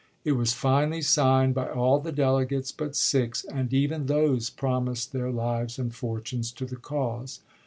It 0.25 0.31
was 0.31 0.51
finally 0.55 1.03
signed 1.03 1.53
by 1.53 1.67
all 1.69 1.99
the 1.99 2.11
delegates 2.11 2.71
but 2.71 2.95
six, 2.95 3.43
and 3.43 3.71
even 3.71 4.07
those 4.07 4.49
promised 4.49 5.11
their 5.11 5.29
lives 5.29 5.77
and 5.77 5.93
fortunes 5.93 6.51
to 6.53 6.65
the 6.65 6.77
cause. 6.77 7.39